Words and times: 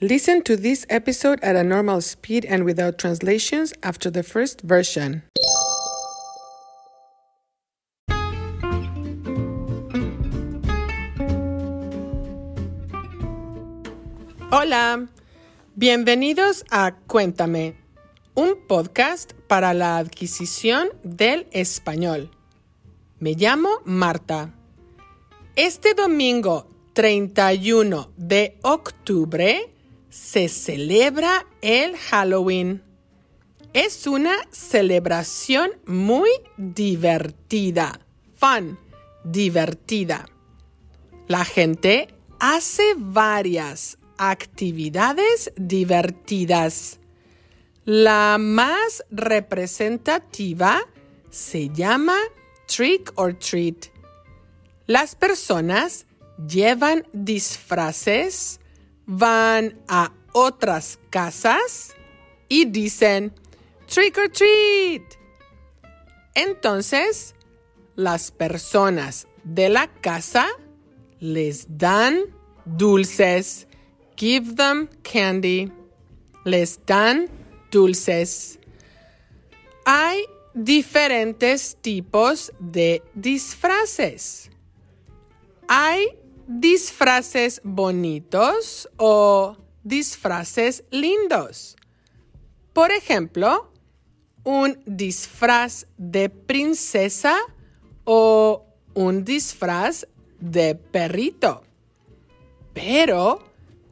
Listen 0.00 0.42
to 0.42 0.56
this 0.56 0.84
episode 0.90 1.38
at 1.40 1.54
a 1.54 1.62
normal 1.62 2.00
speed 2.00 2.44
and 2.46 2.64
without 2.64 2.98
translations 2.98 3.72
after 3.84 4.10
the 4.10 4.24
first 4.24 4.60
version. 4.62 5.22
Hola, 14.50 15.06
bienvenidos 15.76 16.64
a 16.72 16.96
Cuéntame, 17.06 17.76
un 18.34 18.56
podcast 18.66 19.32
para 19.46 19.74
la 19.74 19.98
adquisición 19.98 20.88
del 21.04 21.46
español. 21.52 22.30
Me 23.20 23.34
llamo 23.36 23.80
Marta. 23.84 24.52
Este 25.54 25.94
domingo 25.94 26.66
31 26.94 28.10
de 28.16 28.58
octubre 28.62 29.73
se 30.14 30.48
celebra 30.48 31.44
el 31.60 31.96
Halloween. 31.96 32.84
Es 33.72 34.06
una 34.06 34.36
celebración 34.52 35.72
muy 35.86 36.30
divertida, 36.56 37.98
fun, 38.36 38.78
divertida. 39.24 40.28
La 41.26 41.44
gente 41.44 42.14
hace 42.38 42.94
varias 42.96 43.98
actividades 44.16 45.52
divertidas. 45.56 47.00
La 47.84 48.36
más 48.38 49.04
representativa 49.10 50.80
se 51.28 51.70
llama 51.70 52.18
Trick 52.68 53.10
or 53.16 53.34
Treat. 53.34 53.86
Las 54.86 55.16
personas 55.16 56.06
llevan 56.46 57.04
disfraces, 57.12 58.60
van 59.06 59.80
a 59.88 60.12
otras 60.32 60.98
casas 61.10 61.94
y 62.48 62.64
dicen 62.66 63.32
Trick 63.86 64.18
or 64.18 64.28
Treat. 64.28 65.02
Entonces, 66.34 67.34
las 67.94 68.30
personas 68.30 69.28
de 69.44 69.68
la 69.68 69.86
casa 69.86 70.48
les 71.20 71.66
dan 71.78 72.24
dulces. 72.64 73.66
Give 74.16 74.54
them 74.54 74.88
candy. 75.02 75.70
Les 76.44 76.78
dan 76.86 77.28
dulces. 77.70 78.58
Hay 79.84 80.24
diferentes 80.54 81.76
tipos 81.80 82.52
de 82.58 83.02
disfraces. 83.14 84.50
Hay 85.68 86.08
disfraces 86.46 87.60
bonitos 87.64 88.88
o 88.96 89.56
disfraces 89.82 90.84
lindos. 90.90 91.76
Por 92.72 92.90
ejemplo, 92.90 93.70
un 94.44 94.78
disfraz 94.86 95.86
de 95.96 96.28
princesa 96.28 97.36
o 98.04 98.66
un 98.94 99.24
disfraz 99.24 100.06
de 100.40 100.74
perrito. 100.74 101.62
Pero 102.72 103.42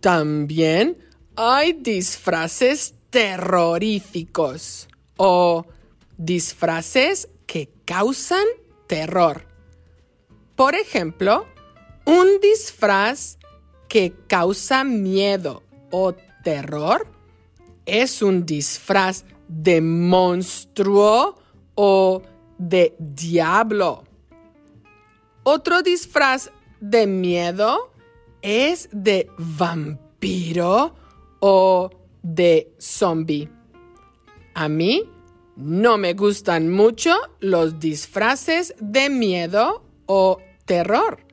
también 0.00 0.98
hay 1.36 1.72
disfraces 1.72 2.94
terroríficos 3.10 4.88
o 5.16 5.66
disfraces 6.16 7.28
que 7.46 7.70
causan 7.84 8.44
terror. 8.86 9.46
Por 10.54 10.74
ejemplo, 10.74 11.46
un 12.06 12.40
disfraz 12.40 13.38
que 13.88 14.14
causa 14.26 14.84
miedo 14.84 15.62
o 15.90 16.14
terror 16.42 17.06
es 17.84 18.22
un 18.22 18.46
disfraz 18.46 19.24
de 19.48 19.80
monstruo 19.80 21.36
o 21.74 22.22
de 22.58 22.94
diablo. 22.98 24.04
Otro 25.42 25.82
disfraz 25.82 26.50
de 26.80 27.06
miedo 27.06 27.92
es 28.42 28.88
de 28.92 29.28
vampiro 29.38 30.94
o 31.40 31.90
de 32.22 32.72
zombie. 32.78 33.48
A 34.54 34.68
mí 34.68 35.04
no 35.56 35.98
me 35.98 36.14
gustan 36.14 36.70
mucho 36.70 37.16
los 37.40 37.78
disfraces 37.78 38.74
de 38.80 39.10
miedo 39.10 39.82
o 40.06 40.38
terror. 40.64 41.25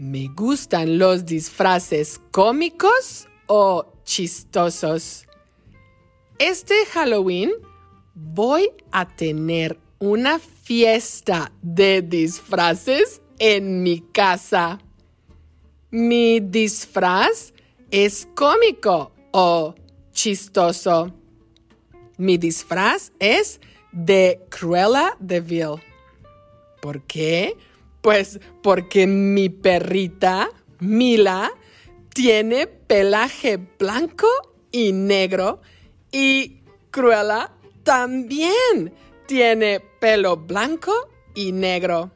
Me 0.00 0.28
gustan 0.28 0.96
los 0.96 1.26
disfraces 1.26 2.20
cómicos 2.30 3.26
o 3.48 3.94
chistosos. 4.04 5.26
Este 6.38 6.86
Halloween 6.92 7.50
voy 8.14 8.70
a 8.92 9.08
tener 9.08 9.76
una 9.98 10.38
fiesta 10.38 11.50
de 11.62 12.02
disfraces 12.02 13.20
en 13.40 13.82
mi 13.82 14.00
casa. 14.00 14.78
Mi 15.90 16.38
disfraz 16.38 17.52
es 17.90 18.28
cómico 18.36 19.10
o 19.32 19.74
chistoso. 20.12 21.12
Mi 22.18 22.38
disfraz 22.38 23.10
es 23.18 23.60
de 23.90 24.46
Cruella 24.48 25.16
de 25.18 25.40
Vil. 25.40 25.82
¿Por 26.80 27.02
qué? 27.02 27.56
Pues 28.00 28.40
porque 28.62 29.06
mi 29.06 29.48
perrita, 29.48 30.50
Mila, 30.80 31.50
tiene 32.14 32.66
pelaje 32.66 33.58
blanco 33.78 34.28
y 34.70 34.92
negro 34.92 35.60
y 36.10 36.60
Cruella 36.90 37.52
también 37.82 38.92
tiene 39.26 39.80
pelo 40.00 40.36
blanco 40.36 40.92
y 41.34 41.52
negro. 41.52 42.10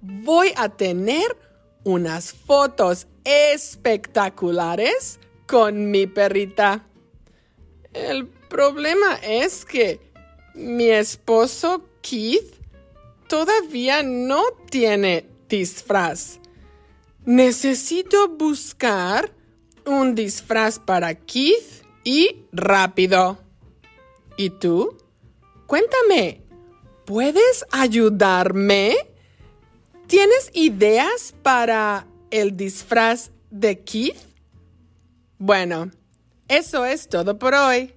Voy 0.00 0.52
a 0.56 0.68
tener 0.68 1.36
unas 1.84 2.32
fotos 2.32 3.06
espectaculares 3.24 5.18
con 5.46 5.90
mi 5.90 6.06
perrita. 6.06 6.86
El 7.92 8.26
problema 8.26 9.16
es 9.22 9.64
que 9.64 10.00
mi 10.54 10.90
esposo 10.90 11.88
Keith 12.02 12.57
todavía 13.28 14.02
no 14.02 14.42
tiene 14.70 15.28
disfraz. 15.48 16.40
Necesito 17.24 18.28
buscar 18.28 19.32
un 19.84 20.14
disfraz 20.14 20.78
para 20.78 21.14
Keith 21.14 21.84
y 22.04 22.46
rápido. 22.52 23.38
¿Y 24.36 24.50
tú? 24.50 24.96
Cuéntame, 25.66 26.42
¿puedes 27.04 27.64
ayudarme? 27.70 28.96
¿Tienes 30.06 30.50
ideas 30.54 31.34
para 31.42 32.06
el 32.30 32.56
disfraz 32.56 33.30
de 33.50 33.80
Keith? 33.80 34.16
Bueno, 35.38 35.90
eso 36.48 36.86
es 36.86 37.08
todo 37.08 37.38
por 37.38 37.54
hoy. 37.54 37.94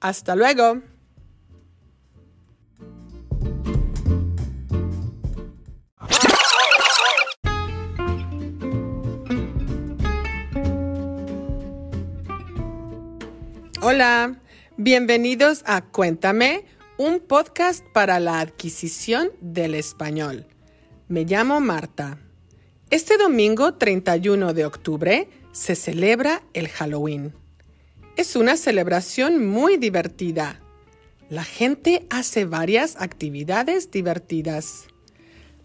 Hasta 0.00 0.34
luego. 0.34 0.80
Hola, 13.92 14.40
bienvenidos 14.76 15.64
a 15.66 15.80
Cuéntame, 15.82 16.64
un 16.96 17.18
podcast 17.18 17.84
para 17.92 18.20
la 18.20 18.38
adquisición 18.38 19.32
del 19.40 19.74
español. 19.74 20.46
Me 21.08 21.24
llamo 21.24 21.60
Marta. 21.60 22.20
Este 22.90 23.18
domingo 23.18 23.74
31 23.74 24.54
de 24.54 24.64
octubre 24.64 25.28
se 25.50 25.74
celebra 25.74 26.44
el 26.52 26.68
Halloween. 26.68 27.34
Es 28.16 28.36
una 28.36 28.56
celebración 28.56 29.44
muy 29.44 29.76
divertida. 29.76 30.60
La 31.28 31.42
gente 31.42 32.06
hace 32.10 32.44
varias 32.44 32.94
actividades 32.94 33.90
divertidas. 33.90 34.84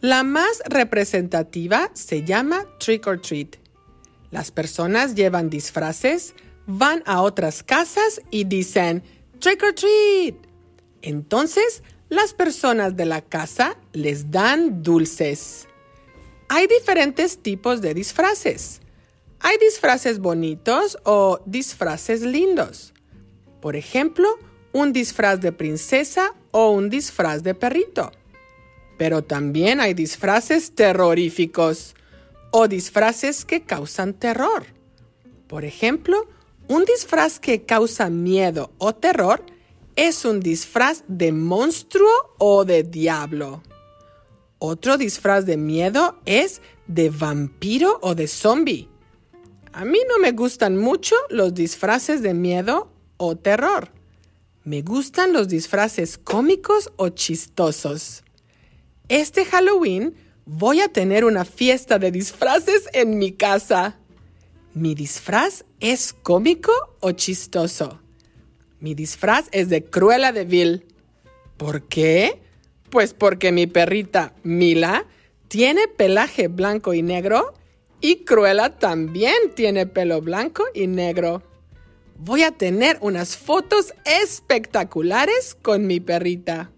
La 0.01 0.23
más 0.23 0.63
representativa 0.67 1.91
se 1.93 2.23
llama 2.23 2.65
Trick 2.79 3.05
or 3.05 3.21
Treat. 3.21 3.57
Las 4.31 4.49
personas 4.49 5.13
llevan 5.13 5.51
disfraces, 5.51 6.33
van 6.67 7.03
a 7.05 7.21
otras 7.21 7.63
casas 7.63 8.21
y 8.31 8.45
dicen 8.45 9.03
Trick 9.39 9.61
or 9.63 9.73
Treat. 9.73 10.35
Entonces, 11.01 11.83
las 12.09 12.33
personas 12.33 12.95
de 12.95 13.05
la 13.05 13.21
casa 13.21 13.77
les 13.93 14.31
dan 14.31 14.81
dulces. 14.83 15.67
Hay 16.49 16.67
diferentes 16.67 17.39
tipos 17.39 17.81
de 17.81 17.93
disfraces. 17.93 18.81
Hay 19.39 19.57
disfraces 19.57 20.19
bonitos 20.19 20.97
o 21.03 21.39
disfraces 21.45 22.21
lindos. 22.21 22.93
Por 23.61 23.75
ejemplo, 23.75 24.27
un 24.73 24.93
disfraz 24.93 25.41
de 25.41 25.51
princesa 25.51 26.33
o 26.51 26.71
un 26.71 26.89
disfraz 26.89 27.43
de 27.43 27.55
perrito. 27.55 28.11
Pero 28.97 29.23
también 29.23 29.79
hay 29.79 29.93
disfraces 29.93 30.73
terroríficos 30.73 31.95
o 32.51 32.67
disfraces 32.67 33.45
que 33.45 33.63
causan 33.63 34.13
terror. 34.13 34.65
Por 35.47 35.65
ejemplo, 35.65 36.27
Un 36.67 36.83
disfraz 36.83 37.39
que 37.39 37.63
causa 37.63 38.09
miedo 38.09 38.71
o 38.79 38.93
terror 38.93 39.45
es 39.95 40.25
un 40.25 40.39
disfraz 40.39 41.03
de 41.07 41.31
monstruo 41.31 42.09
o 42.39 42.65
de 42.65 42.81
diablo. 42.81 43.61
Otro 44.57 44.97
disfraz 44.97 45.45
de 45.45 45.57
miedo 45.57 46.19
es 46.25 46.61
de 46.87 47.11
vampiro 47.11 47.99
o 48.01 48.15
de 48.15 48.27
zombie. 48.27 48.89
A 49.73 49.85
mí 49.85 49.99
no 50.09 50.17
me 50.17 50.31
gustan 50.31 50.75
mucho 50.77 51.15
los 51.29 51.53
disfraces 51.53 52.23
de 52.23 52.33
miedo 52.33 52.89
o 53.17 53.35
terror. 53.35 53.91
Me 54.63 54.81
gustan 54.81 55.33
los 55.33 55.47
disfraces 55.47 56.17
cómicos 56.17 56.91
o 56.95 57.09
chistosos. 57.09 58.23
Este 59.07 59.45
Halloween 59.45 60.15
voy 60.45 60.81
a 60.81 60.87
tener 60.87 61.25
una 61.25 61.45
fiesta 61.45 61.99
de 61.99 62.09
disfraces 62.09 62.89
en 62.93 63.19
mi 63.19 63.33
casa. 63.33 63.99
¿Mi 64.75 64.93
disfraz 64.93 65.63
es 65.79 66.11
cómico 66.11 66.73
o 66.99 67.13
chistoso? 67.13 68.01
Mi 68.81 68.93
disfraz 68.93 69.47
es 69.53 69.69
de 69.69 69.85
Cruella 69.85 70.33
de 70.33 70.43
Vil. 70.43 70.85
¿Por 71.55 71.83
qué? 71.83 72.41
Pues 72.89 73.13
porque 73.13 73.53
mi 73.53 73.67
perrita 73.67 74.33
Mila 74.43 75.05
tiene 75.47 75.87
pelaje 75.87 76.49
blanco 76.49 76.93
y 76.93 77.03
negro 77.03 77.53
y 78.01 78.25
Cruella 78.25 78.77
también 78.77 79.33
tiene 79.55 79.87
pelo 79.87 80.19
blanco 80.19 80.65
y 80.73 80.87
negro. 80.87 81.41
Voy 82.17 82.43
a 82.43 82.51
tener 82.51 82.97
unas 82.99 83.37
fotos 83.37 83.93
espectaculares 84.03 85.55
con 85.61 85.87
mi 85.87 86.01
perrita. 86.01 86.69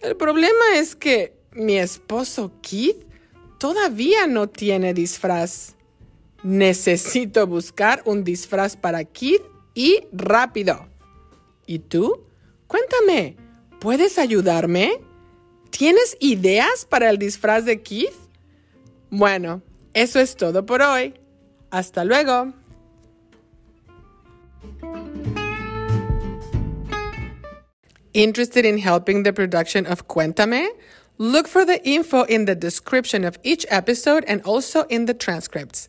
El 0.00 0.16
problema 0.16 0.76
es 0.76 0.96
que 0.96 1.36
mi 1.52 1.76
esposo 1.76 2.50
Keith 2.62 3.04
todavía 3.58 4.26
no 4.26 4.48
tiene 4.48 4.94
disfraz. 4.94 5.74
Necesito 6.44 7.46
buscar 7.46 8.02
un 8.04 8.22
disfraz 8.22 8.76
para 8.76 9.02
Keith 9.04 9.42
y 9.74 10.06
rápido. 10.12 10.88
¿Y 11.66 11.78
tú? 11.78 12.26
Cuéntame, 12.66 13.36
¿puedes 13.80 14.18
ayudarme? 14.18 15.00
¿Tienes 15.70 16.18
ideas 16.20 16.84
para 16.84 17.08
el 17.08 17.18
disfraz 17.18 17.64
de 17.64 17.80
Keith? 17.80 18.12
Bueno, 19.08 19.62
eso 19.94 20.20
es 20.20 20.36
todo 20.36 20.66
por 20.66 20.82
hoy. 20.82 21.14
Hasta 21.70 22.04
luego. 22.04 22.52
Interested 28.12 28.66
in 28.66 28.76
helping 28.76 29.22
the 29.22 29.32
production 29.32 29.86
of 29.86 30.06
Cuéntame? 30.06 30.68
Look 31.16 31.48
for 31.48 31.64
the 31.64 31.80
info 31.88 32.24
in 32.24 32.44
the 32.44 32.54
description 32.54 33.24
of 33.24 33.38
each 33.42 33.64
episode 33.70 34.24
and 34.26 34.42
also 34.42 34.84
in 34.88 35.06
the 35.06 35.14
transcripts. 35.14 35.88